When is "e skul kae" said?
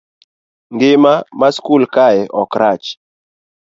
1.51-2.21